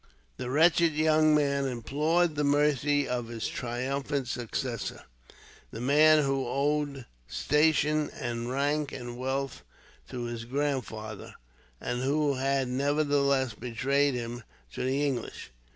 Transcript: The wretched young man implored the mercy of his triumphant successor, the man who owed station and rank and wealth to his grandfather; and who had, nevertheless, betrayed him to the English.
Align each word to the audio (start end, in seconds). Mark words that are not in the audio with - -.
The 0.37 0.49
wretched 0.49 0.93
young 0.93 1.35
man 1.35 1.67
implored 1.67 2.33
the 2.33 2.43
mercy 2.43 3.07
of 3.07 3.27
his 3.27 3.47
triumphant 3.47 4.27
successor, 4.27 5.03
the 5.69 5.79
man 5.79 6.23
who 6.23 6.43
owed 6.47 7.05
station 7.27 8.09
and 8.19 8.49
rank 8.49 8.91
and 8.91 9.15
wealth 9.15 9.63
to 10.09 10.23
his 10.23 10.45
grandfather; 10.45 11.35
and 11.79 12.01
who 12.01 12.33
had, 12.33 12.67
nevertheless, 12.67 13.53
betrayed 13.53 14.15
him 14.15 14.41
to 14.73 14.83
the 14.83 15.05
English. 15.05 15.51